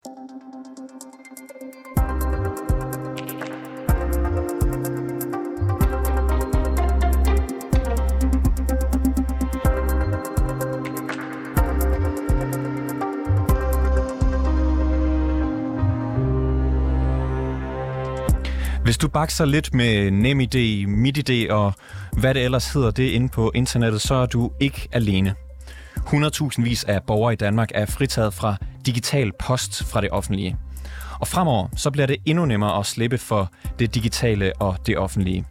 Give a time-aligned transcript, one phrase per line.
[0.00, 0.08] Hvis
[18.98, 21.72] du bakser lidt med NemID, MitID og
[22.12, 25.34] hvad det ellers hedder det inde på internettet, så er du ikke alene.
[25.96, 28.56] 100.000 vis af borgere i Danmark er fritaget fra
[28.86, 30.56] digital post fra det offentlige.
[31.20, 35.44] Og fremover så bliver det endnu nemmere at slippe for det digitale og det offentlige.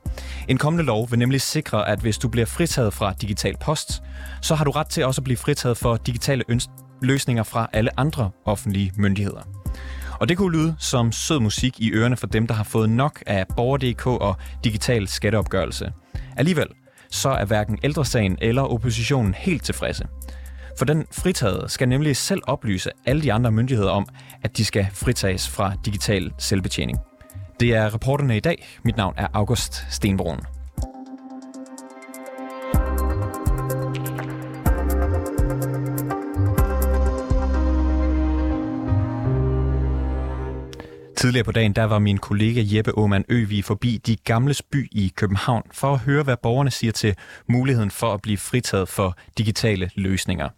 [0.48, 4.04] En kommende lov vil nemlig sikre, at hvis du bliver fritaget fra digital post,
[4.42, 6.44] så har du ret til også at blive fritaget for digitale
[7.02, 9.42] løsninger fra alle andre offentlige myndigheder.
[10.20, 13.24] Og det kunne lyde som sød musik i ørerne for dem, der har fået nok
[13.28, 15.94] af Borger.dk og digital skatteopgørelse.
[16.38, 16.68] Alligevel,
[17.12, 20.06] så er hverken ældresagen eller oppositionen helt tilfredse.
[20.80, 24.08] For den fritaget skal nemlig selv oplyse alle de andre myndigheder om,
[24.44, 26.98] at de skal fritages fra digital selvbetjening.
[27.60, 28.68] Det er reporterne i dag.
[28.86, 30.40] Mit navn er August Stenbrun.
[41.20, 45.14] Tidligere på dagen, der var min kollega Jeppe Aumann Øvi forbi De Gamles By i
[45.16, 47.16] København for at høre, hvad borgerne siger til
[47.48, 50.50] muligheden for at blive fritaget for digitale løsninger.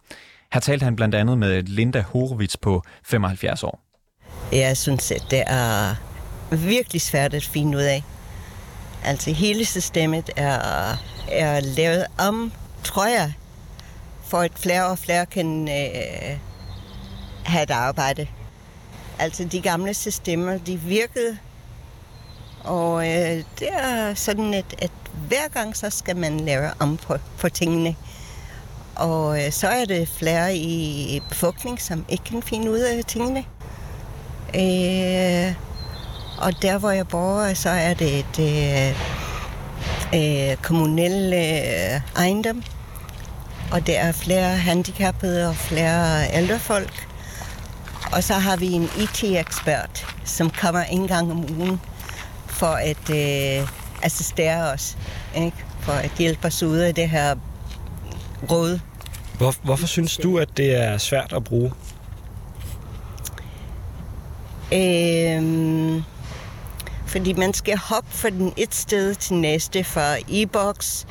[0.54, 3.80] Her talte han blandt andet med Linda Horowitz på 75 år.
[4.52, 5.96] Jeg synes, at det er
[6.56, 8.04] virkelig svært at finde ud af.
[9.04, 10.60] Altså hele systemet er,
[11.32, 12.52] er lavet om,
[12.84, 13.34] tror jeg,
[14.24, 16.38] for at flere og flere kan øh,
[17.44, 18.28] have et arbejde.
[19.20, 21.38] Altså de gamle systemer, de virkede.
[22.64, 24.92] Og øh, det er sådan, at, at
[25.28, 27.96] hver gang så skal man lave om på, på tingene.
[28.96, 33.46] Og øh, så er det flere i befolkningen, som ikke kan finde ud af tingene.
[34.56, 35.56] Øh,
[36.38, 38.96] og der, hvor jeg bor, så er det et øh,
[40.14, 42.64] øh, kommunel øh, ejendom.
[43.72, 47.08] Og der er flere handicappede og flere ældre folk.
[48.12, 51.82] Og så har vi en IT-ekspert, som kommer en gang om ugen
[52.48, 53.68] for at øh,
[54.04, 54.98] assistere os.
[55.36, 55.58] Ikke?
[55.82, 57.36] For at hjælpe os ud af det her
[58.52, 58.80] råd.
[59.38, 61.72] Hvor, hvorfor synes du, at det er svært at bruge?
[64.74, 66.04] Øhm,
[67.08, 69.84] fordi man skal hoppe fra den et sted til næste.
[69.84, 71.08] Fra e-boks,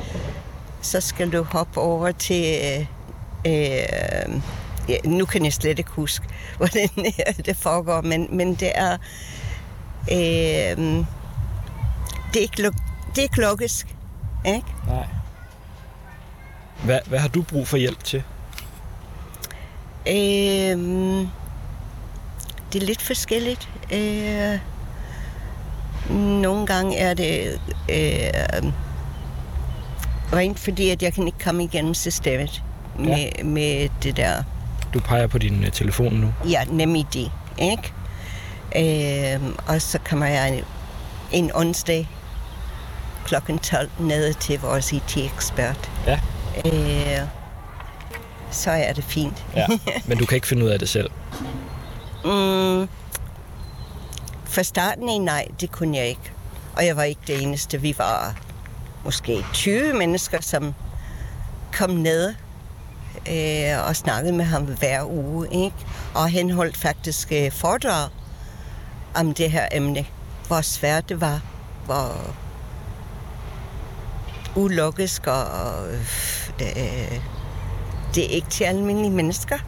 [0.82, 2.56] så skal du hoppe over til...
[2.64, 2.86] Øh,
[3.46, 4.40] øh,
[4.90, 6.88] ja, nu kan jeg slet ikke huske, hvordan
[7.46, 8.92] det foregår, men, men det er...
[10.12, 11.06] Øh,
[12.32, 13.96] det, er ikke, det er ikke logisk,
[14.46, 14.66] ikke?
[14.86, 15.06] Nej.
[16.84, 18.22] Hvad, hvad har du brug for hjælp til?
[20.06, 20.78] Øh,
[22.72, 23.68] det er lidt forskelligt.
[23.92, 24.58] Øh,
[26.16, 28.72] nogle gange er det øh,
[30.32, 32.62] rent fordi, at jeg kan ikke komme igennem systemet
[32.98, 33.44] med, ja.
[33.44, 34.42] med det der.
[34.94, 36.34] Du peger på din uh, telefon nu?
[36.48, 37.92] Ja, NemID, ikke?
[38.76, 40.64] Øh, og så kommer jeg
[41.32, 42.08] en onsdag
[43.24, 45.90] klokken 12 ned til vores IT-ekspert.
[46.06, 46.20] Ja.
[46.66, 47.26] Øh,
[48.50, 49.44] så er det fint.
[49.56, 49.66] Ja.
[50.08, 51.10] Men du kan ikke finde ud af det selv?
[52.24, 52.88] mm,
[54.44, 56.32] fra starten af nej, det kunne jeg ikke.
[56.76, 57.80] Og jeg var ikke det eneste.
[57.80, 58.34] Vi var
[59.04, 60.74] måske 20 mennesker, som
[61.72, 62.34] kom ned
[63.28, 65.48] øh, og snakkede med ham hver uge.
[65.64, 65.76] Ikke?
[66.14, 68.08] Og han holdt faktisk øh, foredrag
[69.14, 70.06] om det her emne.
[70.46, 71.40] Hvor svært det var.
[71.84, 72.34] Hvor
[74.56, 75.92] ulogisk og
[76.60, 77.20] øh,
[78.14, 79.58] det er ikke til almindelige mennesker.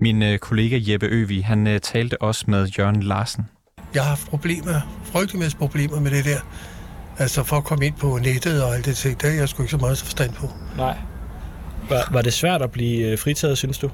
[0.00, 3.44] Min øh, kollega Jeppe Øvig, han øh, talte også med Jørgen Larsen.
[3.94, 6.40] Jeg har haft problemer, frygtelig masse problemer med det der.
[7.18, 9.62] Altså for at komme ind på nettet og alt det ting, det er jeg sgu
[9.62, 10.50] ikke så meget forstand på.
[10.76, 10.96] Nej.
[11.88, 13.90] Var, var det svært at blive øh, fritaget, synes du?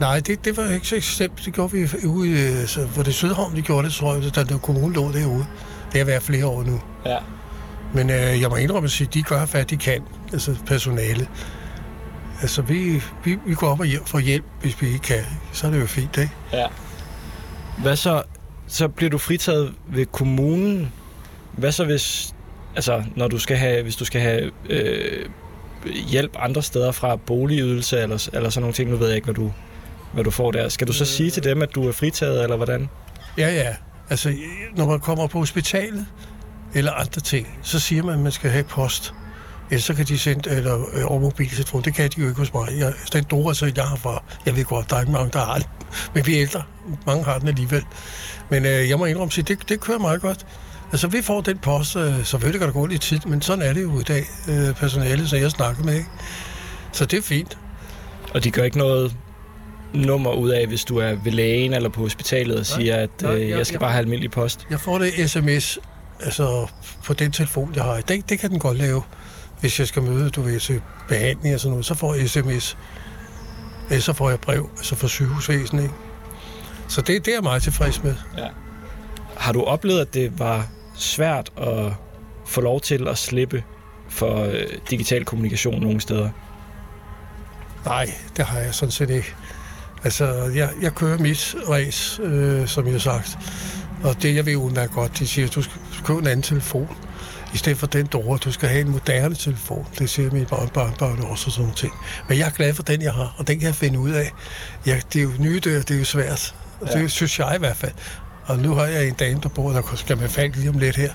[0.00, 1.42] Nej, det, det var ikke så slemt.
[1.44, 4.58] Det gjorde vi ude, så, hvor det Sødhavn, de gjorde det, tror jeg, da den
[4.58, 5.46] kommune lå derude.
[5.92, 6.80] Det har været flere år nu.
[7.06, 7.18] Ja.
[7.94, 10.02] Men øh, jeg må indrømme at sige, at de gør, hvad de kan,
[10.32, 11.28] altså personale.
[12.40, 15.24] Altså, vi, vi, vi går op og får hjælp, hvis vi ikke kan.
[15.52, 16.32] Så er det jo fint, ikke?
[16.52, 16.66] Ja.
[17.78, 18.22] Hvad så?
[18.66, 20.92] Så bliver du fritaget ved kommunen.
[21.56, 22.34] Hvad så hvis,
[22.74, 25.28] altså, når du skal have, hvis du skal have øh,
[26.08, 29.34] hjælp andre steder fra boligydelse eller, eller sådan nogle ting, nu ved jeg ikke, hvad
[29.34, 29.52] du,
[30.12, 30.68] hvad du får der.
[30.68, 31.08] Skal du så øh.
[31.08, 32.88] sige til dem, at du er fritaget, eller hvordan?
[33.38, 33.74] Ja, ja.
[34.10, 34.34] Altså,
[34.76, 36.06] når man kommer på hospitalet,
[36.74, 39.14] eller andre ting, så siger man, at man skal have post.
[39.70, 42.54] Ellers så kan de sende, eller øh, over mobiltelefon, det kan de jo ikke hos
[42.54, 42.68] mig.
[42.78, 45.38] Jeg, den Dora, så jeg har fra, jeg ved godt, der er ikke mange, der
[45.38, 45.68] har det,
[46.14, 46.62] men vi er ældre.
[47.06, 47.84] Mange har den alligevel.
[48.50, 50.46] Men øh, jeg må indrømme sige, det, det kører meget godt.
[50.92, 53.72] Altså, vi får den post, øh, selvfølgelig kan der gå lidt tid, men sådan er
[53.72, 56.08] det jo i dag, øh, personalet, så jeg snakker med, ikke?
[56.92, 57.58] Så det er fint.
[58.34, 59.16] Og de gør ikke noget
[59.94, 63.34] nummer ud af, hvis du er ved lægen eller på hospitalet og siger, at nej,
[63.34, 64.66] øh, jeg- jeg skal jeg- bare have almindelig post.
[64.70, 65.78] Jeg får det sms,
[66.20, 66.66] altså
[67.04, 68.00] på den telefon, jeg har.
[68.00, 69.02] Det, det kan den godt lave,
[69.60, 71.86] hvis jeg skal møde, du ved, til behandling og sådan noget.
[71.86, 72.76] Så får jeg sms.
[73.90, 75.94] Ellers så får jeg brev, altså fra sygehusvæsenet, ikke?
[76.88, 78.14] Så det, det er jeg meget tilfreds med.
[79.36, 81.92] Har du oplevet, at det var svært at
[82.46, 83.64] få lov til at slippe
[84.08, 86.30] for øh, digital kommunikation nogle steder?
[87.84, 89.34] Nej, det har jeg sådan set ikke.
[90.04, 93.38] Altså, jeg, jeg kører mit race, øh, som jeg har sagt.
[94.04, 96.88] Og det, jeg ved udmærket godt, de siger, at du skal købe en anden telefon.
[97.54, 99.86] I stedet for den Dora, du skal have en moderne telefon.
[99.98, 101.92] Det siger barn, barn også og sådan nogle ting.
[102.28, 104.32] Men jeg er glad for den, jeg har, og den kan jeg finde ud af.
[104.86, 106.54] Ja, det er jo nye dør, det er jo svært.
[106.80, 107.92] Og det synes jeg i hvert fald.
[108.46, 110.96] Og nu har jeg en dame, der bor, der skal man falde lige om lidt
[110.96, 111.12] her.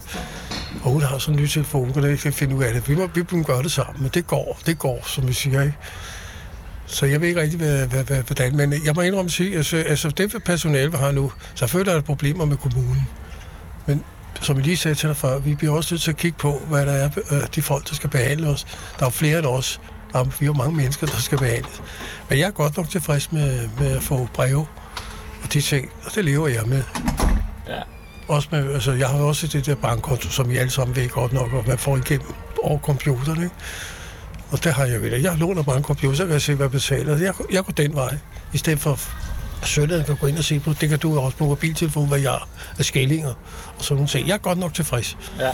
[0.84, 2.90] Og hun har sådan en ny telefon, og jeg kan finde ud af det.
[2.90, 5.62] Vi må, vi må gøre det sammen, men det går, det går, som vi siger,
[5.62, 5.78] ikke?
[6.86, 9.58] Så jeg ved ikke rigtig, hvad, hvad, hvad, hvordan, men jeg må indrømme at sige,
[9.58, 13.08] altså, altså det personale, vi har nu, selvfølgelig er der problemer med kommunen.
[13.86, 14.04] Men
[14.42, 16.62] som jeg lige sagde til dig før, vi bliver også nødt til at kigge på,
[16.70, 18.66] hvad der er, øh, de folk, der skal behandle os.
[19.00, 19.82] Der er flere end os.
[20.14, 21.82] Der er, vi er mange mennesker, der skal behandles.
[22.30, 24.66] Men jeg er godt nok tilfreds med, med at få breve
[25.44, 26.84] og de ting, og det lever jeg med.
[27.68, 27.82] Ja.
[28.28, 31.34] Også med, altså, jeg har også det der bankkonto, som I alle sammen ved godt
[31.34, 32.34] nok, og man får igennem
[32.64, 33.56] over computeren, ikke?
[34.52, 35.22] Og der har jeg vel.
[35.22, 37.18] Jeg låner bare en computer, så kan jeg se, hvad jeg betaler.
[37.18, 38.18] Jeg, jeg går den vej,
[38.54, 40.74] i stedet for at sønnen kan gå ind og se på.
[40.82, 42.48] Det kan du også på mobiltelefon, hvad jeg har
[42.80, 43.34] af skællinger
[43.78, 44.28] og sådan nogle ting.
[44.28, 45.18] Jeg er godt nok tilfreds.
[45.40, 45.50] Ja.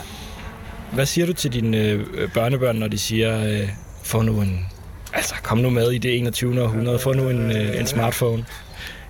[0.91, 3.69] Hvad siger du til dine øh, børnebørn, når de siger, øh,
[4.03, 4.65] få nu en...
[5.13, 6.63] Altså, kom nu med i det 21.
[6.63, 8.45] århundrede, få nu en, øh, en smartphone.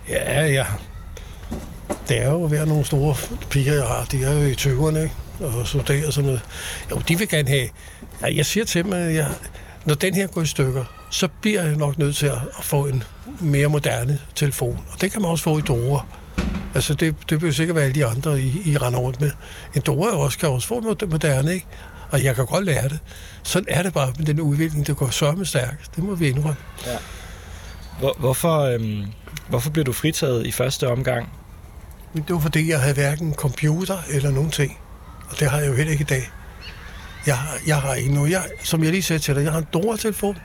[0.09, 0.65] Ja, ja.
[2.07, 3.15] Det er jo ved nogle store
[3.49, 4.05] piger, jeg har.
[4.11, 5.15] De er jo i 20'erne, ikke?
[5.39, 6.41] Og så og sådan noget.
[6.91, 7.69] Jo, de vil gerne have...
[8.21, 9.27] Ja, jeg siger til dem, at jeg,
[9.85, 13.03] når den her går i stykker, så bliver jeg nok nødt til at få en
[13.39, 14.79] mere moderne telefon.
[14.91, 16.05] Og det kan man også få i Dora.
[16.75, 19.31] Altså, det, det vil sikkert være alle de andre, I, I render rundt med.
[19.75, 21.65] En Dora også, kan også få moderne, ikke?
[22.11, 22.99] Og jeg kan godt lære det.
[23.43, 25.95] Sådan er det bare med den udvikling, det går sørme stærkt.
[25.95, 26.55] Det må vi indrømme.
[26.85, 26.97] Ja.
[27.99, 29.05] Hvor, hvorfor, øh,
[29.49, 31.29] hvorfor blev du fritaget i første omgang?
[32.13, 34.77] Men det var fordi, jeg havde hverken computer eller nogen ting.
[35.29, 36.29] Og det har jeg jo heller ikke i dag.
[37.27, 38.31] Jeg, har- jeg har ikke noget.
[38.31, 40.37] Jeg, som jeg lige sagde til dig, jeg har en Dora-telefon.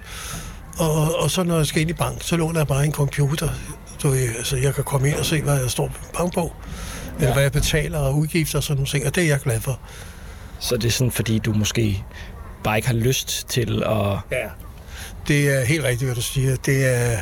[0.79, 3.49] Og, og så når jeg skal ind i bank, så låner jeg bare en computer.
[3.99, 6.53] Så jeg, altså, jeg kan komme ind og se, hvad jeg står på bankbog.
[7.17, 7.33] Eller Ja.
[7.33, 9.07] hvad jeg betaler og udgifter og sådan nogle ting.
[9.07, 9.81] Og det er jeg glad for.
[10.59, 12.05] Så det er sådan, fordi du måske
[12.65, 14.19] bare ikke har lyst til at...
[14.33, 14.49] Ja.
[15.29, 16.57] Det er helt rigtigt, hvad du siger.
[16.57, 17.19] Det er,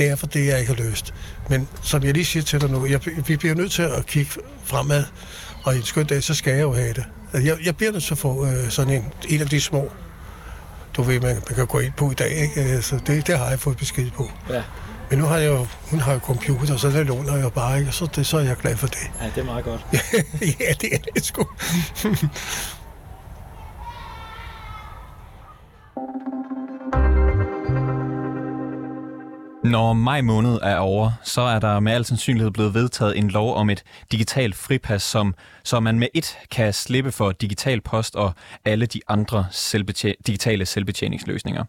[0.00, 1.14] det er for det, jeg ikke har løst.
[1.48, 4.30] Men som jeg lige siger til dig nu, jeg, vi bliver nødt til at kigge
[4.64, 5.04] fremad.
[5.64, 7.04] Og i en skøn dag, så skal jeg jo have det.
[7.32, 9.90] Altså, Jeg, jeg bliver nødt til at få øh, sådan en, en af de små,
[10.96, 12.30] du ved, man, man kan gå ind på i dag.
[12.36, 12.82] Ikke?
[12.82, 14.30] Så det, det har jeg fået besked på.
[14.50, 14.62] Ja,
[15.10, 17.90] Men nu har jeg jo, hun har jo computer, så det låner jeg bare, ikke?
[17.90, 19.10] Og så, det, så er jeg glad for det.
[19.20, 19.86] ja det er meget godt.
[20.60, 21.44] ja, det er det sgu.
[29.70, 33.56] Når maj måned er over, så er der med al sandsynlighed blevet vedtaget en lov
[33.56, 35.34] om et digitalt fripas, som,
[35.64, 38.32] så man med et kan slippe for digital post og
[38.64, 41.64] alle de andre selvbetjen- digitale selvbetjeningsløsninger.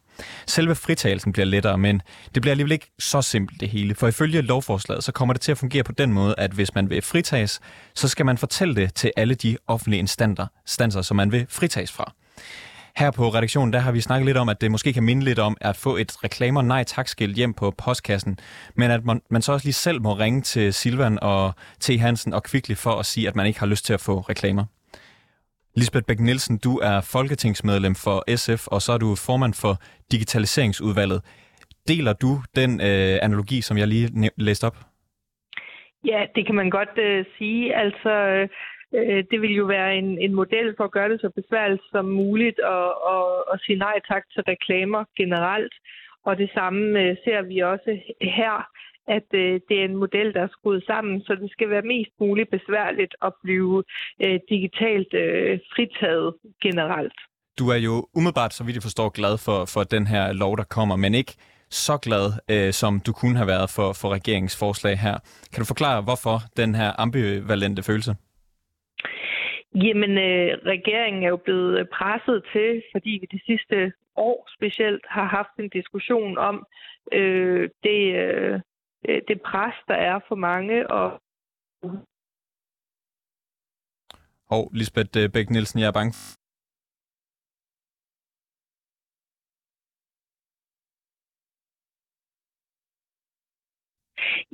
[0.47, 2.01] Selve fritagelsen bliver lettere, men
[2.35, 5.51] det bliver alligevel ikke så simpelt det hele, for ifølge lovforslaget så kommer det til
[5.51, 7.59] at fungere på den måde, at hvis man vil fritages,
[7.95, 11.91] så skal man fortælle det til alle de offentlige instanser, instanser som man vil fritages
[11.91, 12.13] fra.
[12.97, 15.39] Her på redaktionen, der har vi snakket lidt om, at det måske kan minde lidt
[15.39, 18.37] om at få et reklamer nej tak skilt hjem på postkassen,
[18.75, 21.99] men at man, man så også lige selv må ringe til Silvan og T.
[21.99, 24.65] Hansen og Kvickly for at sige, at man ikke har lyst til at få reklamer.
[25.75, 29.73] Lisbeth Bæk Nielsen, du er folketingsmedlem for SF, og så er du formand for
[30.11, 31.21] Digitaliseringsudvalget.
[31.87, 34.77] Deler du den øh, analogi, som jeg lige læste op?
[36.05, 37.75] Ja, det kan man godt øh, sige.
[37.75, 38.49] Altså, øh,
[38.93, 42.05] Øh, det vil jo være en, en model for at gøre det så besværligt som
[42.05, 45.73] muligt og, og, og sige nej tak til reklamer generelt.
[46.25, 48.67] Og det samme øh, ser vi også her,
[49.07, 52.11] at øh, det er en model, der er skruet sammen, så det skal være mest
[52.19, 53.83] muligt besværligt at blive
[54.23, 57.17] øh, digitalt øh, fritaget generelt.
[57.59, 60.63] Du er jo umiddelbart, så vidt jeg forstår, glad for, for den her lov, der
[60.63, 61.35] kommer, men ikke
[61.69, 65.17] så glad, øh, som du kunne have været for, for regeringens forslag her.
[65.51, 68.15] Kan du forklare, hvorfor den her ambivalente følelse?
[69.75, 75.05] Jamen, øh, regeringen er jo blevet øh, presset til, fordi vi de sidste år specielt
[75.09, 76.65] har haft en diskussion om
[77.11, 78.59] øh, det, øh,
[79.09, 80.91] øh det pres, der er for mange.
[80.91, 81.21] Og
[84.49, 86.13] og Lisbeth øh, Bæk Nielsen, jeg er bange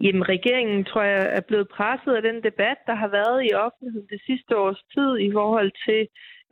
[0.03, 4.07] Jamen, regeringen, tror jeg, er blevet presset af den debat, der har været i offentligheden
[4.09, 6.07] det sidste års tid i forhold til,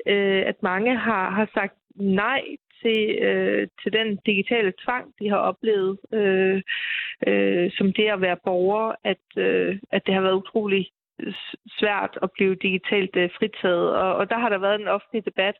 [0.08, 2.42] øh, at mange har, har sagt nej
[2.82, 6.62] til, øh, til den digitale tvang, de har oplevet, øh,
[7.28, 10.88] øh, som det at være borger, at, øh, at det har været utrolig
[11.80, 13.90] svært at blive digitalt øh, fritaget.
[13.96, 15.56] Og, og der har der været en offentlig debat,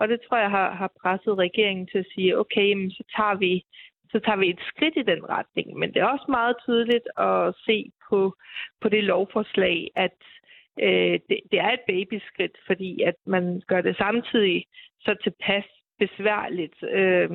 [0.00, 3.34] og det tror jeg har, har presset regeringen til at sige, okay, jamen, så tager
[3.34, 3.64] vi
[4.12, 5.78] så tager vi et skridt i den retning.
[5.78, 8.34] Men det er også meget tydeligt at se på,
[8.80, 10.18] på det lovforslag, at
[10.82, 14.64] øh, det, det er et babyskridt, fordi at man gør det samtidig
[15.00, 15.64] så tilpas
[15.98, 17.30] besværligt, øh,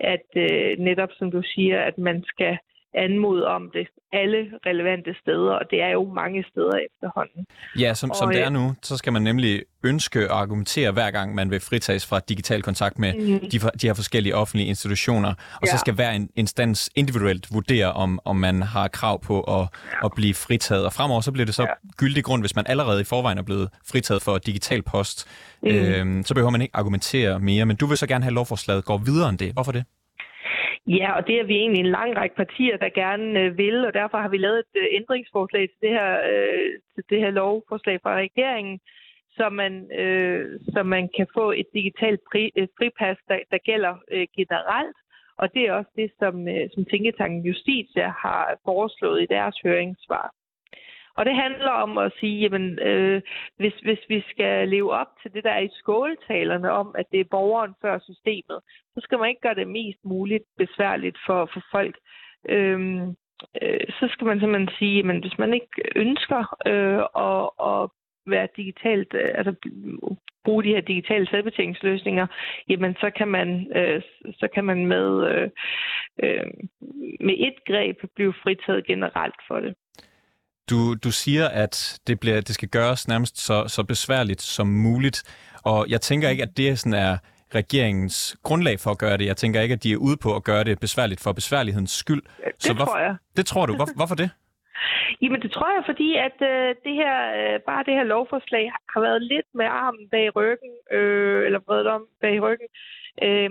[0.00, 2.58] at øh, netop som du siger, at man skal
[2.94, 7.46] anmode om det alle relevante steder, og det er jo mange steder efterhånden.
[7.78, 10.92] Ja, som, og, som det er øh, nu, så skal man nemlig ønske at argumentere
[10.92, 13.48] hver gang, man vil fritages fra digital kontakt med mm.
[13.50, 15.70] de, de her forskellige offentlige institutioner, og ja.
[15.70, 20.04] så skal hver en instans individuelt vurdere, om, om man har krav på at, ja.
[20.04, 20.84] at blive fritaget.
[20.84, 21.68] Og fremover så bliver det så ja.
[21.96, 25.28] gyldig grund, hvis man allerede i forvejen er blevet fritaget for digital post,
[25.62, 25.68] mm.
[25.68, 27.66] øhm, så behøver man ikke argumentere mere.
[27.66, 29.52] Men du vil så gerne have, at lovforslaget går videre end det.
[29.52, 29.84] Hvorfor det?
[30.86, 33.94] Ja, og det er vi egentlig en lang række partier, der gerne øh, vil, og
[33.94, 38.00] derfor har vi lavet et øh, ændringsforslag til det her, øh, til det her lovforslag
[38.02, 38.80] fra regeringen,
[39.30, 43.94] så man, øh, så man kan få et digitalt pri, et fripas, der, der gælder
[44.10, 44.96] øh, generelt.
[45.36, 50.26] Og det er også det, som, øh, som Tænketanken Justitia har foreslået i deres høringssvar.
[51.18, 53.22] Og det handler om at sige, jamen, øh,
[53.56, 57.20] hvis, hvis vi skal leve op til det, der er i skåletalerne om, at det
[57.20, 58.58] er borgeren før systemet,
[58.94, 61.96] så skal man ikke gøre det mest muligt besværligt for, for folk.
[62.48, 63.02] Øh,
[63.62, 67.90] øh, så skal man simpelthen sige, at hvis man ikke ønsker øh, at, at
[68.26, 69.54] være digitalt, øh, altså
[70.44, 72.26] bruge de her digitale selvbetjeningsløsninger,
[72.68, 74.02] jamen så kan man, øh,
[74.40, 75.50] så kan man med, øh,
[76.22, 76.46] øh,
[77.20, 79.74] med et greb blive fritaget generelt for det.
[80.70, 85.18] Du, du siger, at det, bliver, det skal gøres nærmest så, så besværligt som muligt,
[85.64, 87.16] og jeg tænker ikke, at det sådan er
[87.54, 89.26] regeringens grundlag for at gøre det.
[89.26, 92.22] Jeg tænker ikke, at de er ude på at gøre det besværligt for besværlighedens skyld.
[92.22, 93.16] Det så hvorfor, tror jeg.
[93.36, 93.74] Det tror du.
[93.76, 94.30] Hvor, hvorfor det?
[95.22, 99.00] Jamen det tror jeg, fordi at øh, det her, øh, bare det her lovforslag har
[99.00, 102.68] været lidt med armen bag ryggen, øh, eller bredt om bag ryggen.
[103.26, 103.50] Øh,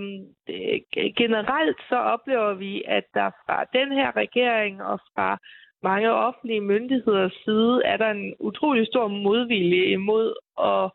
[1.21, 5.37] generelt så oplever vi, at der fra den her regering og fra
[5.83, 10.91] mange offentlige myndigheders side er der en utrolig stor modvilje imod at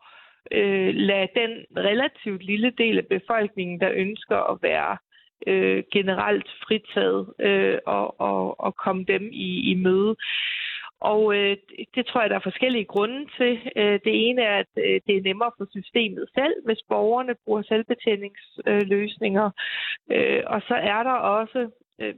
[0.51, 4.97] øh, lade den relativt lille del af befolkningen, der ønsker at være
[5.47, 10.15] øh, generelt fritaget øh, og, og, og komme dem i, i møde.
[10.99, 11.57] Og øh,
[11.95, 13.71] det tror jeg, der er forskellige grunde til.
[13.75, 17.61] Øh, det ene er, at øh, det er nemmere for systemet selv, hvis borgerne bruger
[17.61, 19.51] selvbetjeningsløsninger.
[20.11, 21.69] Øh, og så er der også
[22.01, 22.15] øh,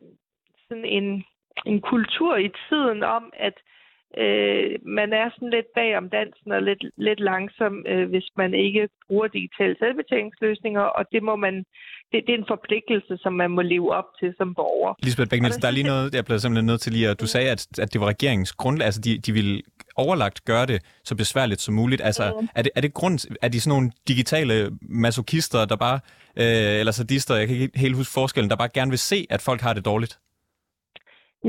[0.68, 1.24] sådan en
[1.66, 3.58] en kultur i tiden om, at
[4.24, 8.54] øh, man er sådan lidt bag om dansen og lidt, lidt langsom, øh, hvis man
[8.54, 11.56] ikke bruger digitale selvbetjeningsløsninger, og det må man
[12.12, 14.94] det, det er en forpligtelse, som man må leve op til som borger.
[15.04, 17.50] Lisbeth Bæk der er lige noget, jeg blev simpelthen nødt til lige at du sagde,
[17.52, 19.62] at, at det var regeringens grundlag, altså de, de ville
[19.96, 22.02] overlagt gøre det så besværligt som muligt.
[22.02, 22.48] Altså, mm.
[22.56, 26.00] er, det, er det grund, er de sådan nogle digitale masochister, der bare,
[26.42, 29.42] øh, eller sadister, jeg kan ikke helt huske forskellen, der bare gerne vil se, at
[29.42, 30.20] folk har det dårligt?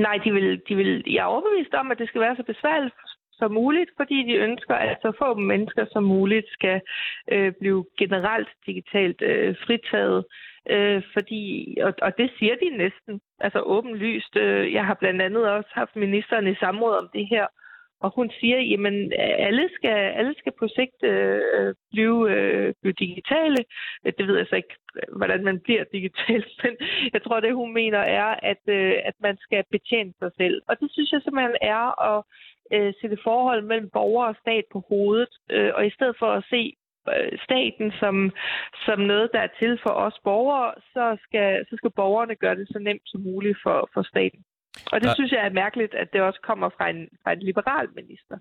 [0.05, 2.95] Nej, de vil, de vil, jeg er overbevist om, at det skal være så besværligt
[3.33, 6.81] som muligt, fordi de ønsker, at så få mennesker som muligt skal
[7.33, 10.25] øh, blive generelt digitalt øh, fritaget.
[10.71, 14.37] Øh, fordi, og, og det siger de næsten, altså åbenlyst.
[14.37, 17.47] Øh, jeg har blandt andet også haft ministeren i samråd om det her,
[18.01, 22.93] og hun siger, jamen alle skal, alle skal på sigt øh, øh, blive, øh, blive
[22.93, 23.57] digitale.
[24.19, 24.75] Det ved jeg så ikke,
[25.17, 26.73] hvordan man bliver digital, men
[27.13, 30.63] jeg tror, det hun mener er, at, øh, at man skal betjene sig selv.
[30.69, 32.25] Og det synes jeg simpelthen er at
[32.73, 36.45] øh, sætte forhold mellem borger og stat på hovedet, øh, og i stedet for at
[36.51, 36.75] se
[37.15, 38.33] øh, staten som,
[38.87, 42.69] som noget, der er til for os borgere, så skal, så skal borgerne gøre det
[42.69, 44.45] så nemt som muligt for, for staten.
[44.93, 45.15] Og det der...
[45.15, 48.37] synes jeg er mærkeligt, at det også kommer fra en, fra en liberal minister.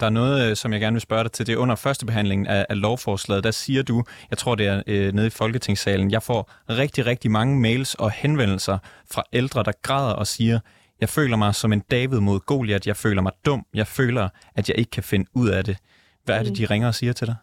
[0.00, 1.46] Der er noget, øh, som jeg gerne vil spørge dig til.
[1.46, 3.44] Det er under førstebehandlingen af, af lovforslaget.
[3.44, 6.40] Der siger du, jeg tror det er øh, nede i Folketingssalen, jeg får
[6.82, 8.78] rigtig, rigtig mange mails og henvendelser
[9.14, 10.58] fra ældre, der græder og siger,
[11.00, 14.68] jeg føler mig som en David mod Goliat, jeg føler mig dum, jeg føler, at
[14.68, 15.76] jeg ikke kan finde ud af det.
[16.24, 17.36] Hvad er det, de ringer og siger til dig?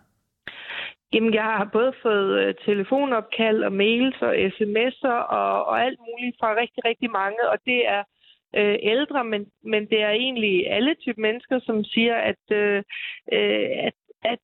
[1.14, 6.36] Jamen, jeg har både fået øh, telefonopkald og mails og sms'er og, og alt muligt
[6.40, 8.02] fra rigtig, rigtig mange, og det er
[8.56, 12.84] øh, ældre, men, men det er egentlig alle typer mennesker, som siger, at, øh,
[13.34, 14.40] øh at, at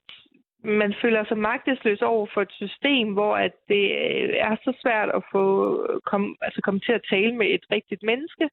[0.65, 5.09] man føler sig magtesløs over for et system, hvor at det øh, er så svært
[5.09, 5.45] at få
[5.89, 8.49] øh, kom, altså komme til at tale med et rigtigt menneske.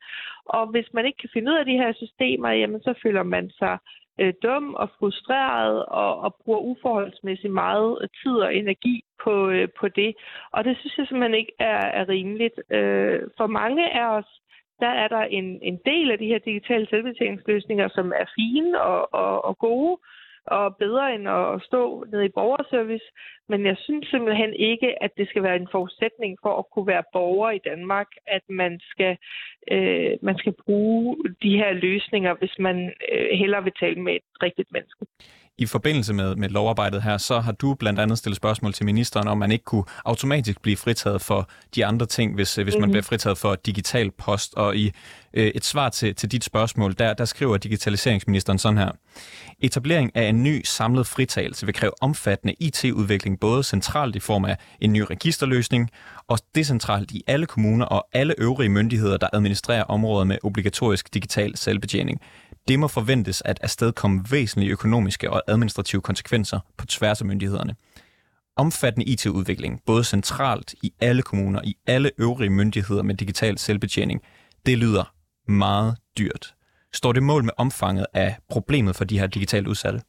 [0.47, 3.51] Og hvis man ikke kan finde ud af de her systemer, jamen så føler man
[3.51, 3.79] sig
[4.21, 9.89] øh, dum og frustreret og, og bruger uforholdsmæssigt meget tid og energi på, øh, på
[9.89, 10.15] det.
[10.53, 12.61] Og det synes jeg simpelthen ikke er, er rimeligt.
[12.71, 14.41] Øh, for mange af os,
[14.81, 19.15] der er der en, en del af de her digitale selvbetjeningsløsninger, som er fine og,
[19.15, 19.99] og, og gode,
[20.47, 23.05] og bedre end at stå nede i borgerservice.
[23.49, 27.05] Men jeg synes simpelthen ikke, at det skal være en forudsætning for at kunne være
[27.13, 29.17] borger i Danmark, at man skal,
[29.71, 34.23] øh, man skal bruge de her løsninger, hvis man øh, hellere vil tale med et
[34.43, 35.07] rigtigt menneske.
[35.59, 39.29] I forbindelse med, med lovarbejdet her, så har du blandt andet stillet spørgsmål til ministeren,
[39.29, 42.81] om man ikke kunne automatisk blive fritaget for de andre ting, hvis, hvis mm-hmm.
[42.81, 42.93] man mhm.
[42.93, 44.55] bliver fritaget for digital post.
[44.55, 44.93] Og i
[45.35, 48.91] øh, et svar til, til dit spørgsmål, der, der skriver digitaliseringsministeren sådan her.
[49.61, 54.57] Etablering af en ny samlet fritagelse vil kræve omfattende IT-udvikling, både centralt i form af
[54.81, 55.91] en ny registerløsning,
[56.29, 61.57] og decentralt i alle kommuner og alle øvrige myndigheder, der administrerer områder med obligatorisk digital
[61.57, 62.21] selvbetjening.
[62.69, 67.75] Det må forventes at afstedkomme væsentlige økonomiske og administrative konsekvenser på tværs af myndighederne.
[68.57, 74.21] Omfattende IT-udvikling, både centralt i alle kommuner, i alle øvrige myndigheder med digital selvbetjening,
[74.67, 75.15] det lyder
[75.51, 76.55] meget dyrt.
[76.93, 80.01] Står det mål med omfanget af problemet for de her digitalt udsatte?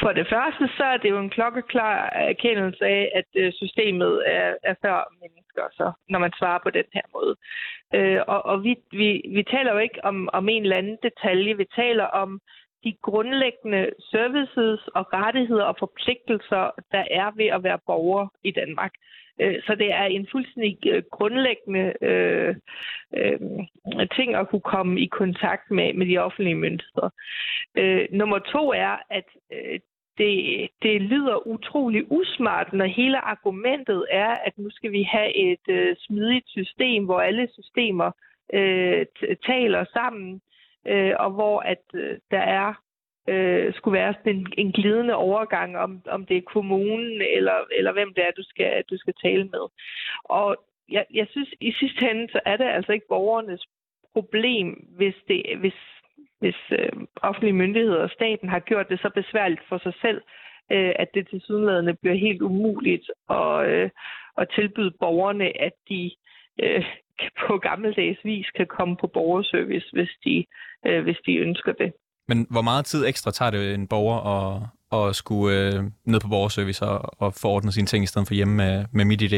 [0.00, 4.54] For det første, så er det jo en klokkeklar erkendelse af, at øh, systemet er,
[4.62, 7.36] er før mennesker, så, når man svarer på den her måde.
[7.94, 11.56] Øh, og og vi, vi, vi taler jo ikke om, om en eller anden detalje,
[11.56, 12.40] vi taler om
[12.84, 18.92] de grundlæggende services og rettigheder og forpligtelser, der er ved at være borger i Danmark.
[19.40, 22.54] Øh, så det er en fuldstændig øh, grundlæggende øh,
[23.16, 23.40] øh,
[24.16, 27.10] ting at kunne komme i kontakt med, med de offentlige myndigheder.
[27.74, 29.80] Øh, nummer to er, at øh,
[30.18, 35.68] det, det lyder utrolig usmart, når hele argumentet er, at nu skal vi have et
[35.68, 38.10] øh, smidigt system, hvor alle systemer
[38.54, 39.06] øh,
[39.46, 40.40] taler sammen,
[40.86, 42.74] øh, og hvor at øh, der er
[43.28, 47.92] øh, skulle være sådan en, en glidende overgang, om, om det er kommunen eller, eller
[47.92, 49.64] hvem det er, du skal, du skal tale med.
[50.24, 50.56] Og
[50.90, 53.64] jeg, jeg synes, i sidste ende, så er det altså ikke borgernes
[54.12, 55.78] problem, hvis, det, hvis,
[56.40, 60.22] hvis øh, offentlige myndigheder og staten har gjort det så besværligt for sig selv,
[60.72, 63.90] øh, at det til sydenladende bliver helt umuligt at, øh,
[64.38, 66.10] at tilbyde borgerne, at de
[66.62, 66.84] øh,
[67.46, 70.44] på gammeldags vis kan komme på borgerservice, hvis de,
[70.86, 71.92] øh, hvis de ønsker det.
[72.28, 74.62] Men hvor meget tid ekstra tager det øh, en borger at,
[74.98, 78.56] at skulle øh, ned på borgerservice og, og ordnet sine ting i stedet for hjemme
[78.56, 79.34] med, med MitID?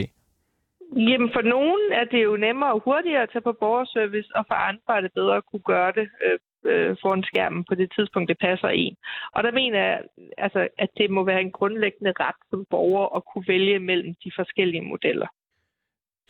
[0.96, 4.54] Jamen for nogen er det jo nemmere og hurtigere at tage på borgerservice, og for
[4.54, 6.38] andre er det bedre at kunne gøre det øh,
[6.70, 8.96] øh, foran skærmen på det tidspunkt, det passer en.
[9.34, 10.00] Og der mener jeg,
[10.38, 14.30] altså, at det må være en grundlæggende ret som borger at kunne vælge mellem de
[14.36, 15.28] forskellige modeller.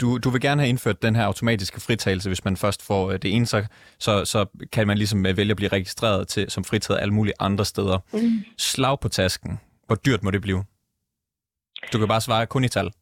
[0.00, 3.18] Du, du vil gerne have indført den her automatiske fritagelse, hvis man først får øh,
[3.22, 3.58] det ene, så,
[3.98, 7.34] så, så kan man ligesom øh, vælge at blive registreret til, som fritaget alle mulige
[7.40, 7.98] andre steder.
[8.12, 8.44] Mm.
[8.58, 9.60] Slag på tasken.
[9.86, 10.62] Hvor dyrt må det blive?
[11.92, 12.90] Du kan bare svare kun i tal.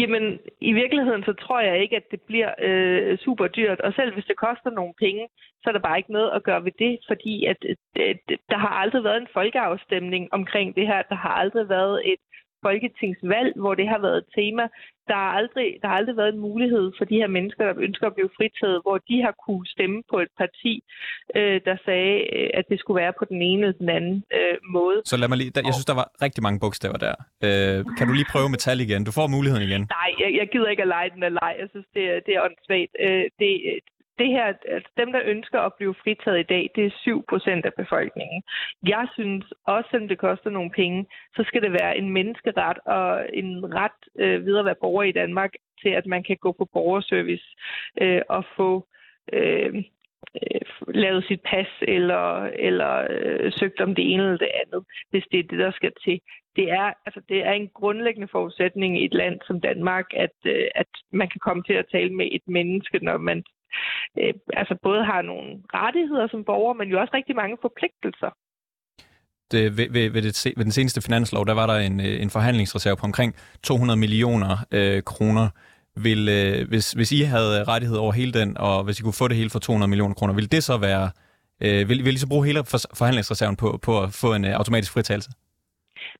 [0.00, 0.24] Jamen,
[0.60, 3.80] i virkeligheden så tror jeg ikke, at det bliver øh, super dyrt.
[3.80, 5.28] Og selv hvis det koster nogle penge,
[5.60, 7.56] så er der bare ikke noget at gøre ved det, fordi at,
[8.10, 8.20] at
[8.50, 11.02] der har aldrig været en folkeafstemning omkring det her.
[11.02, 12.20] Der har aldrig været et
[12.66, 14.64] folketingsvalg, hvor det har været et tema.
[15.10, 18.06] Der har, aldrig, der har aldrig været en mulighed for de her mennesker, der ønsker
[18.06, 20.72] at blive fritaget, hvor de har kunne stemme på et parti,
[21.38, 24.56] øh, der sagde, øh, at det skulle være på den ene eller den anden øh,
[24.76, 24.98] måde.
[25.04, 27.14] Så lad mig lige, jeg synes, der var rigtig mange bogstaver der.
[27.46, 29.04] Øh, kan du lige prøve med tal igen?
[29.08, 29.82] Du får muligheden igen.
[29.98, 31.52] Nej, jeg, jeg gider ikke at lege den af leg.
[31.62, 32.92] Jeg synes, det, det er åndssvagt.
[33.04, 33.50] Øh, det,
[34.18, 37.66] det her, altså dem, der ønsker at blive fritaget i dag, det er 7 procent
[37.66, 38.42] af befolkningen.
[38.86, 43.26] Jeg synes, også selvom det koster nogle penge, så skal det være en menneskeret og
[43.32, 45.52] en ret øh, videre at være borger i Danmark
[45.82, 47.48] til, at man kan gå på borgerservice
[48.00, 48.86] øh, og få
[49.32, 49.74] øh,
[50.42, 55.24] øh, lavet sit pas eller, eller øh, søgt om det ene eller det andet, hvis
[55.32, 56.20] det er det, der skal til.
[56.56, 60.68] Det er, altså, det er en grundlæggende forudsætning i et land som Danmark, at, øh,
[60.74, 63.44] at man kan komme til at tale med et menneske, når man
[64.20, 68.30] øh, altså både har nogle rettigheder som borger, men jo også rigtig mange forpligtelser.
[69.52, 72.30] Det, ved, ved, ved, det, ved den seneste finanslov, der var der en, øh, en
[72.30, 75.48] forhandlingsreserve på omkring 200 millioner øh, kroner.
[76.02, 79.28] Vil, øh, hvis, hvis I havde rettighed over hele den, og hvis I kunne få
[79.28, 81.10] det hele for 200 millioner kroner, vil det så være
[81.60, 84.92] Øh, vil, vil I så bruge hele forhandlingsreserven på, på at få en øh, automatisk
[84.92, 85.30] fritagelse?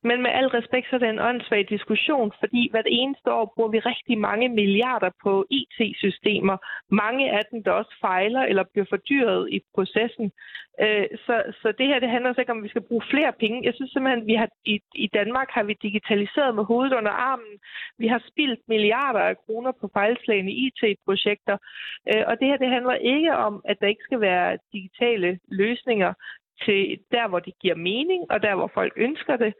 [0.02, 3.70] Men med al respekt, så er det en åndssvag diskussion, fordi hvert eneste år bruger
[3.70, 6.56] vi rigtig mange milliarder på IT-systemer.
[6.90, 10.32] Mange af dem, der også fejler eller bliver fordyret i processen.
[10.80, 13.32] Øh, så, så det her, det handler også ikke om, at vi skal bruge flere
[13.40, 13.64] penge.
[13.64, 17.10] Jeg synes simpelthen, at vi har, i, i Danmark har vi digitaliseret med hovedet under
[17.10, 17.54] armen.
[17.98, 21.56] Vi har spildt milliarder af kroner på fejlslagende IT-projekter.
[22.10, 26.12] Øh, og det her, det handler ikke om, at der ikke skal være digitale løsninger
[26.64, 29.52] til der, hvor det giver mening, og der, hvor folk ønsker det.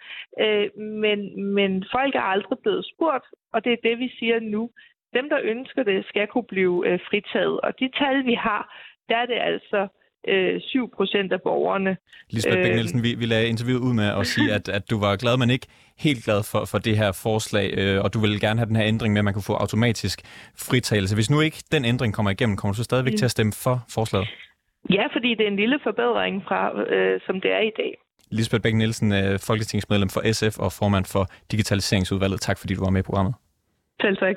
[0.45, 0.69] Øh,
[1.05, 1.19] men,
[1.57, 4.71] men folk er aldrig blevet spurgt, og det er det, vi siger nu.
[5.15, 7.61] Dem, der ønsker det, skal kunne blive øh, fritaget.
[7.61, 8.63] Og de tal, vi har,
[9.09, 9.89] der er det altså
[10.29, 11.97] øh, 7 procent af borgerne.
[12.31, 15.17] Lisbeth Bæk Nielsen, vi, vi lagde interviewet ud med at sige, at, at du var
[15.17, 15.67] glad, men ikke
[15.99, 18.87] helt glad for, for det her forslag, øh, og du ville gerne have den her
[18.87, 20.21] ændring med, at man kunne få automatisk
[20.59, 21.15] fritagelse.
[21.15, 23.17] Hvis nu ikke den ændring kommer igennem, kommer du så stadigvæk mm.
[23.17, 24.29] til at stemme for forslaget?
[24.91, 26.61] Ja, fordi det er en lille forbedring fra,
[26.95, 27.93] øh, som det er i dag.
[28.31, 32.41] Lisbeth Bæk Nielsen, øh, folketingsmedlem for SF og formand for Digitaliseringsudvalget.
[32.41, 33.35] Tak fordi du var med i programmet.
[34.01, 34.37] Selv tak.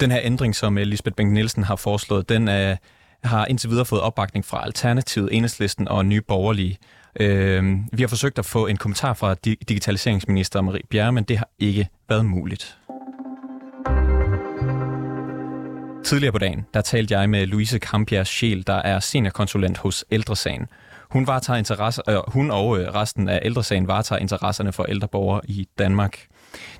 [0.00, 2.76] Den her ændring, som øh, Lisbeth Bæk Nielsen har foreslået, den er,
[3.24, 6.78] har indtil videre fået opbakning fra Alternativet, Enhedslisten og Nye Borgerlige.
[7.20, 11.48] Øh, vi har forsøgt at få en kommentar fra digitaliseringsminister Marie Bjerre, men det har
[11.58, 12.78] ikke været muligt.
[16.04, 20.66] Tidligere på dagen, der talte jeg med Louise Kampjærs Sjæl, der er seniorkonsulent hos Ældresagen.
[21.10, 25.40] Hun, varetager interesse, øh, hun og øh, resten af Ældresagen varetager interesserne for ældre borgere
[25.44, 26.26] i Danmark.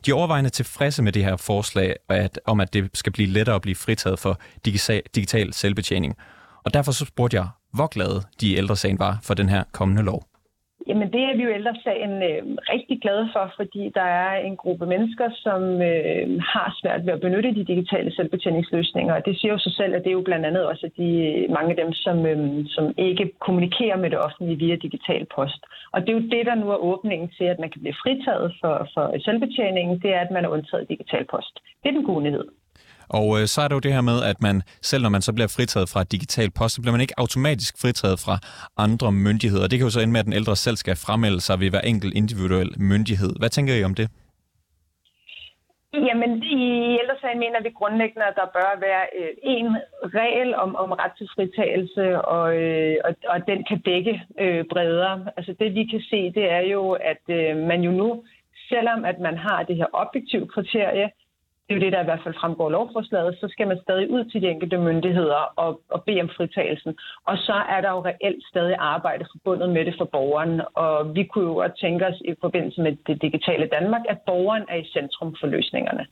[0.07, 3.57] De er overvejende tilfredse med det her forslag at, om, at det skal blive lettere
[3.57, 6.17] at blive fritaget for digital, digital selvbetjening.
[6.65, 10.32] Og derfor så spurgte jeg, hvor glade de ældresagen var for den her kommende lov.
[10.89, 12.43] Jamen det er vi jo ældresagen øh,
[12.75, 17.21] rigtig glade for, fordi der er en gruppe mennesker, som øh, har svært ved at
[17.21, 19.15] benytte de digitale selvbetjeningsløsninger.
[19.15, 21.51] Og det siger jo sig selv, at det er jo blandt andet også de, øh,
[21.57, 25.63] mange af dem, som, øh, som ikke kommunikerer med det offentlige via digital post.
[25.93, 28.55] Og det er jo det, der nu er åbningen til, at man kan blive fritaget
[28.61, 31.55] for, for selvbetjeningen, det er, at man er undtaget digital post.
[31.83, 32.49] Det er den gode nyhed.
[33.19, 35.33] Og øh, så er det jo det her med, at man, selv når man så
[35.33, 38.37] bliver fritaget fra digital post, så bliver man ikke automatisk fritaget fra
[38.87, 39.67] andre myndigheder.
[39.69, 41.81] Det kan jo så ende med, at den ældre selv skal fremmelde sig ved hver
[41.93, 43.33] enkelt individuel myndighed.
[43.41, 44.09] Hvad tænker I om det?
[46.09, 46.63] Jamen, i
[47.01, 49.69] ældresagen mener vi grundlæggende, at der bør være øh, en
[50.19, 55.27] regel om, om ret til fritagelse, og, øh, og, og den kan dække øh, bredere.
[55.37, 58.25] Altså det vi kan se, det er jo, at øh, man jo nu,
[58.69, 61.11] selvom at man har det her objektive kriterie,
[61.65, 64.07] det er jo det, der i hvert fald fremgår af lovforslaget, så skal man stadig
[64.11, 66.93] ud til de enkelte myndigheder og, og bede om fritagelsen.
[67.31, 70.55] Og så er der jo reelt stadig arbejde forbundet med det for borgeren.
[70.75, 74.65] Og vi kunne jo godt tænke os i forbindelse med det digitale Danmark, at borgeren
[74.69, 76.05] er i centrum for løsningerne.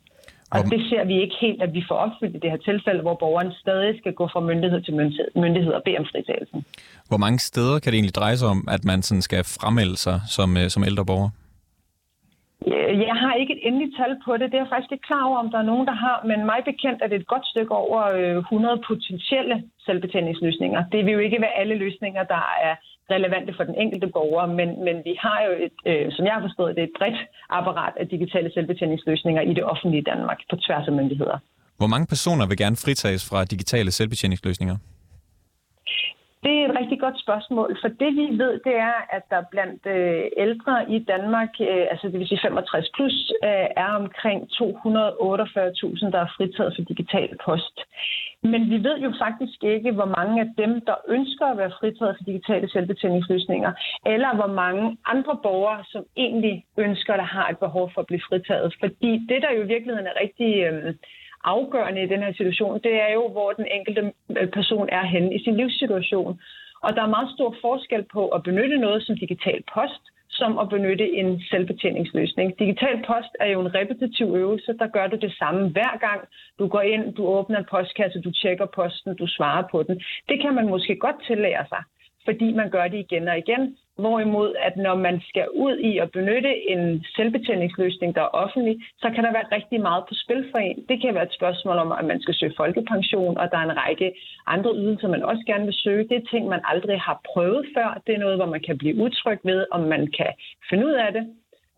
[0.57, 3.17] Og det ser vi ikke helt, at vi får opfyldt i det her tilfælde, hvor
[3.25, 4.95] borgeren stadig skal gå fra myndighed til
[5.45, 6.65] myndighed og bede om fritagelsen.
[7.09, 10.21] Hvor mange steder kan det egentlig dreje sig om, at man sådan skal fremmelde sig
[10.37, 11.31] som, øh, som ældre borger?
[12.67, 14.47] Øh, jeg har ikke et endeligt tal på det.
[14.51, 16.17] Det er jeg faktisk ikke klar over, om der er nogen, der har.
[16.31, 20.81] Men mig bekendt er det et godt stykke over øh, 100 potentielle selvbetjeningsløsninger.
[20.93, 22.75] Det vil jo ikke være alle løsninger, der er
[23.15, 26.43] relevante for den enkelte borger, men, men vi har jo, et, øh, som jeg har
[26.49, 27.21] forstået det, et bredt
[27.59, 31.39] apparat af digitale selvbetjeningsløsninger i det offentlige Danmark på tværs af myndigheder.
[31.81, 34.77] Hvor mange personer vil gerne fritages fra digitale selvbetjeningsløsninger?
[36.45, 39.87] Det er et rigtig godt spørgsmål, for det vi ved, det er, at der blandt
[39.87, 46.11] øh, ældre i Danmark, øh, altså det vil sige 65 plus, øh, er omkring 248.000,
[46.15, 47.77] der er fritaget for digital post.
[48.43, 52.17] Men vi ved jo faktisk ikke, hvor mange af dem, der ønsker at være fritaget
[52.17, 53.73] for digitale selvbetjeningsløsninger,
[54.07, 58.27] eller hvor mange andre borgere, som egentlig ønsker, der har et behov for at blive
[58.29, 58.75] fritaget.
[58.81, 60.53] Fordi det, der jo i virkeligheden er rigtig...
[60.69, 60.95] Øh,
[61.45, 65.35] afgørende i den her situation, det er jo, hvor den enkelte øh, person er henne
[65.35, 66.41] i sin livssituation.
[66.83, 70.69] Og der er meget stor forskel på at benytte noget som digital post, som at
[70.69, 72.59] benytte en selvbetjeningsløsning.
[72.59, 76.21] Digital post er jo en repetitiv øvelse, der gør du det samme hver gang.
[76.59, 80.03] Du går ind, du åbner en postkasse, du tjekker posten, du svarer på den.
[80.29, 81.83] Det kan man måske godt tillære sig,
[82.25, 83.77] fordi man gør det igen og igen.
[84.01, 89.11] Hvorimod, at når man skal ud i at benytte en selvbetjeningsløsning, der er offentlig, så
[89.15, 90.85] kan der være rigtig meget på spil for en.
[90.89, 93.77] Det kan være et spørgsmål om, at man skal søge folkepension, og der er en
[93.85, 94.13] række
[94.47, 96.09] andre ydelser, man også gerne vil søge.
[96.09, 98.03] Det er ting, man aldrig har prøvet før.
[98.07, 100.33] Det er noget, hvor man kan blive utryg ved, om man kan
[100.71, 101.25] finde ud af det.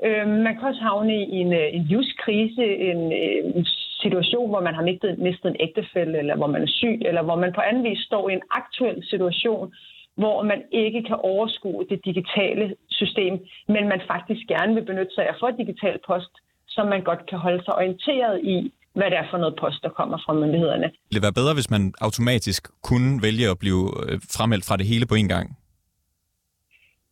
[0.06, 3.66] Øhm, man kan også havne i en, øh, en livskrise, en, øh, en
[4.02, 7.36] situation, hvor man har mistet, mistet en ægtefælde, eller hvor man er syg, eller hvor
[7.36, 9.74] man på anden vis står i en aktuel situation,
[10.16, 13.34] hvor man ikke kan overskue det digitale system,
[13.68, 16.32] men man faktisk gerne vil benytte sig af for digital post,
[16.68, 19.88] som man godt kan holde sig orienteret i, hvad det er for noget post, der
[19.88, 20.88] kommer fra myndighederne.
[21.08, 24.86] Vil det være bedre, hvis man automatisk kunne vælge at blive øh, fremeldt fra det
[24.86, 25.46] hele på en gang?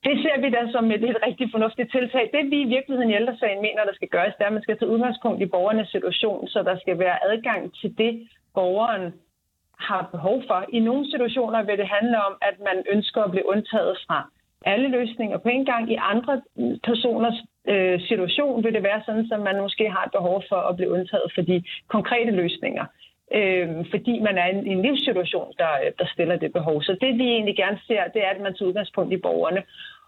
[0.06, 2.24] Det ser vi da som et, et rigtig fornuftigt tiltag.
[2.34, 4.78] Det vi i virkeligheden i ældresagen mener, der skal gøres, det er, at man skal
[4.78, 8.12] tage udgangspunkt i borgernes situation, så der skal være adgang til det,
[8.54, 9.04] borgeren
[9.88, 10.64] har behov for.
[10.68, 14.18] I nogle situationer vil det handle om, at man ønsker at blive undtaget fra
[14.64, 15.92] alle løsninger på en gang.
[15.92, 17.38] I andre mm, personers
[17.68, 20.92] øh, situation vil det være sådan, at man måske har et behov for at blive
[20.92, 22.84] undtaget for de konkrete løsninger.
[23.34, 26.82] Øh, fordi man er i en, en livssituation, der, der stiller det behov.
[26.82, 29.62] Så det vi egentlig gerne ser, det er, at man tager udgangspunkt i borgerne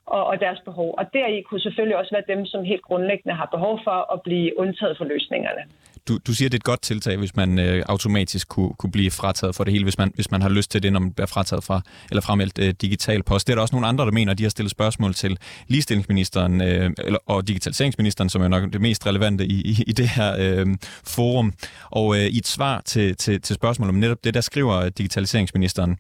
[0.07, 0.95] og, og deres behov.
[0.99, 4.59] Og deri kunne selvfølgelig også være dem, som helt grundlæggende har behov for at blive
[4.59, 5.63] undtaget for løsningerne.
[6.09, 9.11] Du, du siger, det er et godt tiltag, hvis man øh, automatisk kunne, kunne blive
[9.11, 11.27] frataget for det hele, hvis man, hvis man har lyst til det, når man bliver
[11.27, 13.47] frataget fra, eller fremmeldt øh, digital post.
[13.47, 15.39] Det er der også nogle andre, der mener, de har stillet spørgsmål til
[15.69, 20.09] ligestillingsministeren øh, eller, og digitaliseringsministeren, som er nok det mest relevante i, i, i det
[20.09, 20.67] her øh,
[21.05, 21.53] forum.
[21.91, 25.99] Og øh, i et svar til, til, til spørgsmål om netop det, der skriver digitaliseringsministeren,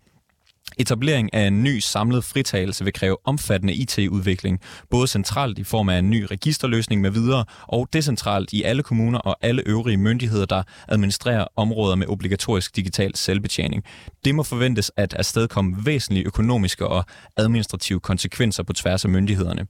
[0.78, 5.98] Etablering af en ny samlet fritagelse vil kræve omfattende IT-udvikling, både centralt i form af
[5.98, 10.62] en ny registerløsning med videre, og decentralt i alle kommuner og alle øvrige myndigheder, der
[10.88, 13.84] administrerer områder med obligatorisk digital selvbetjening.
[14.24, 17.04] Det må forventes at afstedkomme væsentlige økonomiske og
[17.36, 19.66] administrative konsekvenser på tværs af myndighederne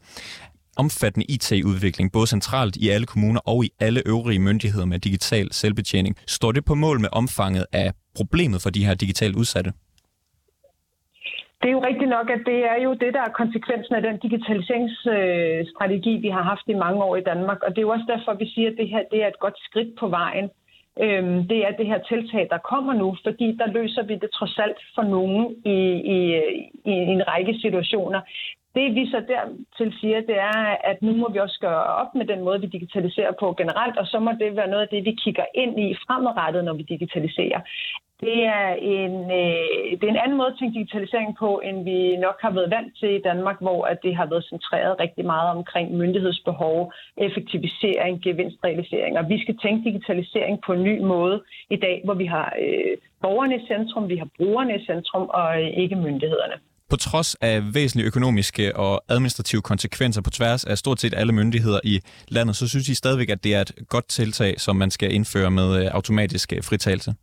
[0.77, 6.17] omfattende IT-udvikling, både centralt i alle kommuner og i alle øvrige myndigheder med digital selvbetjening.
[6.27, 9.73] Står det på mål med omfanget af problemet for de her digitalt udsatte?
[11.62, 14.16] Det er jo rigtigt nok, at det er jo det, der er konsekvensen af den
[14.18, 17.62] digitaliseringsstrategi, vi har haft i mange år i Danmark.
[17.62, 19.59] Og det er jo også derfor, vi siger, at det her det er et godt
[19.59, 20.51] skridt på vejen.
[21.01, 24.59] Øhm, det er det her tiltag, der kommer nu, fordi der løser vi det trods
[24.59, 25.79] alt for nogen i,
[26.16, 26.18] i,
[26.85, 28.20] i en række situationer.
[28.75, 32.27] Det vi så dertil siger, det er, at nu må vi også gøre op med
[32.27, 35.12] den måde, vi digitaliserer på generelt, og så må det være noget af det, vi
[35.25, 37.61] kigger ind i fremadrettet, når vi digitaliserer.
[38.29, 41.99] Det er, en, øh, det er en anden måde at tænke digitalisering på, end vi
[42.27, 45.49] nok har været vant til i Danmark, hvor at det har været centreret rigtig meget
[45.57, 46.93] omkring myndighedsbehov,
[47.27, 49.13] effektivisering, gevinstrealisering.
[49.21, 51.37] Og vi skal tænke digitalisering på en ny måde
[51.71, 55.49] i dag, hvor vi har øh, borgerne i centrum, vi har brugerne i centrum og
[55.63, 56.57] øh, ikke myndighederne.
[56.91, 61.81] På trods af væsentlige økonomiske og administrative konsekvenser på tværs af stort set alle myndigheder
[61.85, 65.15] i landet, så synes I stadigvæk, at det er et godt tiltag, som man skal
[65.15, 67.15] indføre med øh, automatisk fritagelse?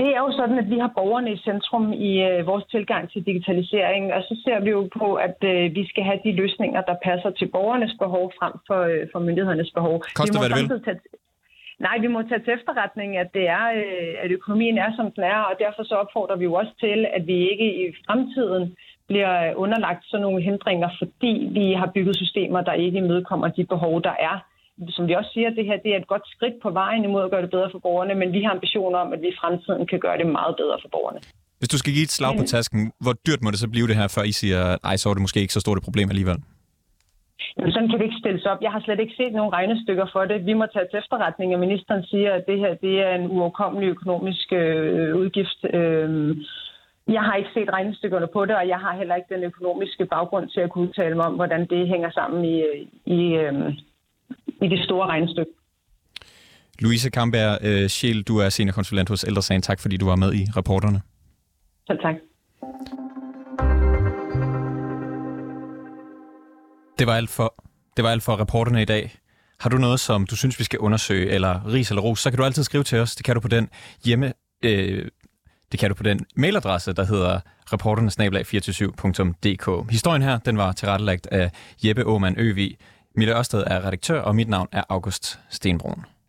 [0.00, 3.26] Det er jo sådan, at vi har borgerne i centrum i øh, vores tilgang til
[3.26, 6.96] digitalisering, og så ser vi jo på, at øh, vi skal have de løsninger, der
[7.04, 9.94] passer til borgernes behov frem for, øh, for myndighedernes behov.
[10.14, 10.84] Koster, hvad det vil?
[10.84, 11.00] Tage,
[11.86, 15.24] nej, vi må tage til efterretning, at, det er, øh, at økonomien er, som den
[15.24, 18.76] er, og derfor så opfordrer vi jo også til, at vi ikke i fremtiden
[19.08, 24.02] bliver underlagt sådan nogle hindringer, fordi vi har bygget systemer, der ikke imødekommer de behov,
[24.02, 24.36] der er
[24.88, 27.30] som vi også siger, det her det er et godt skridt på vejen imod at
[27.30, 30.00] gøre det bedre for borgerne, men vi har ambitioner om, at vi i fremtiden kan
[30.00, 31.20] gøre det meget bedre for borgerne.
[31.58, 33.96] Hvis du skal give et slag på tasken, hvor dyrt må det så blive det
[33.96, 36.38] her, før I siger, ej, så er det måske ikke så stort et problem alligevel?
[37.56, 38.62] Jamen, sådan kan det ikke stilles op.
[38.62, 40.46] Jeg har slet ikke set nogen regnestykker for det.
[40.46, 43.88] Vi må tage til efterretning, at ministeren siger, at det her det er en uoverkommelig
[43.88, 45.60] økonomisk øh, udgift.
[45.74, 46.36] Øh,
[47.08, 50.48] jeg har ikke set regnestykkerne på det, og jeg har heller ikke den økonomiske baggrund
[50.48, 52.56] til at kunne udtale mig om, hvordan det hænger sammen i,
[53.06, 53.72] i, øh,
[54.62, 55.50] i det store regnestykke.
[56.78, 59.62] Louise Kamberg øh, Schiel, du er seniorkonsulent hos Ældresagen.
[59.62, 61.00] Tak fordi du var med i rapporterne.
[61.86, 62.14] Selv tak.
[66.98, 67.54] Det var alt for,
[67.96, 69.14] det var alt for reporterne i dag.
[69.60, 72.38] Har du noget, som du synes, vi skal undersøge, eller ris eller ros, så kan
[72.38, 73.16] du altid skrive til os.
[73.16, 73.68] Det kan du på den
[74.04, 74.32] hjemme...
[74.64, 75.08] Øh,
[75.72, 77.40] det kan du på den mailadresse, der hedder
[77.72, 79.90] reporternesnablag247.dk.
[79.90, 81.50] Historien her, den var tilrettelagt af
[81.84, 82.76] Jeppe Aumann Øvig.
[83.18, 86.04] Mille Ørsted er redaktør, og mit navn er August Stenbrun.